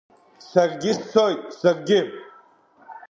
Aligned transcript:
Саргьы 0.49 0.91
сцоит, 0.97 1.41
саргьы! 1.59 1.99